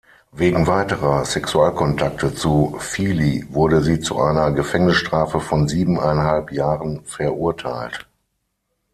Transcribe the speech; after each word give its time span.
Wegen 0.31 0.65
weiterer 0.65 1.25
Sexualkontakte 1.25 2.33
zu 2.33 2.75
Vili 2.79 3.45
wurde 3.51 3.83
sie 3.83 3.99
zu 3.99 4.19
einer 4.19 4.49
Gefängnisstrafe 4.49 5.39
von 5.39 5.67
siebeneinhalb 5.67 6.51
Jahren 6.51 7.05
verurteilt. 7.05 8.07